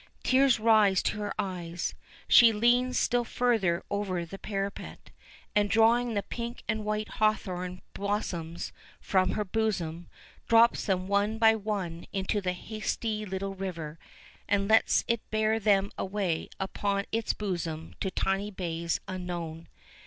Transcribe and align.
Tears 0.23 0.59
rise 0.59 1.03
to 1.03 1.19
her 1.19 1.31
eyes; 1.37 1.93
she 2.27 2.51
leans 2.51 2.97
still 2.97 3.23
further 3.23 3.83
over 3.91 4.25
the 4.25 4.39
parapet, 4.39 5.11
and 5.55 5.69
drawing 5.69 6.15
the 6.15 6.23
pink 6.23 6.63
and 6.67 6.83
white 6.83 7.07
hawthorn 7.07 7.83
blossoms 7.93 8.73
from 8.99 9.33
her 9.33 9.45
bosom, 9.45 10.07
drops 10.47 10.85
them 10.87 11.07
one 11.07 11.37
by 11.37 11.53
one 11.55 12.07
into 12.11 12.41
the 12.41 12.53
hasty 12.53 13.27
little 13.27 13.53
river, 13.53 13.99
and 14.47 14.67
lets 14.67 15.05
it 15.07 15.21
bear 15.29 15.59
them 15.59 15.91
away 15.99 16.49
upon 16.59 17.05
its 17.11 17.33
bosom 17.35 17.93
to 17.99 18.09
tiny 18.09 18.49
bays 18.49 18.99
unknown. 19.07 19.67